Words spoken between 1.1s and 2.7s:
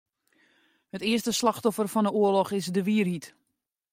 earste slachtoffer fan 'e oarloch is